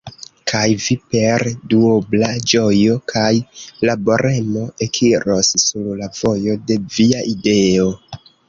Kaj 0.51 0.61
Vi 0.85 0.95
per 1.11 1.43
duobla 1.73 2.29
ĝojo 2.53 2.95
kaj 3.13 3.27
laboremo 3.91 4.65
ekiros 4.89 5.53
sur 5.69 5.93
la 6.03 6.11
vojo 6.23 6.61
de 6.73 6.83
Via 6.97 7.25
ideo!" 7.35 7.91